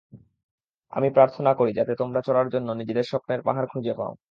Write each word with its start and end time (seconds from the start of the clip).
আমি 0.93 1.07
প্রার্থনা 1.09 1.51
করি, 1.53 1.71
যাতে 1.73 1.93
তোমরা 1.95 2.19
চড়ার 2.21 2.47
জন্য 2.49 2.67
নিজেদের 2.73 3.09
স্বপ্নের 3.11 3.41
পাহাড় 3.47 3.67
খুঁজে 3.71 3.93
পাও। 3.93 4.11